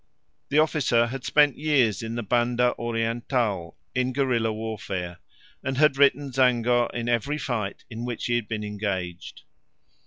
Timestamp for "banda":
2.23-2.73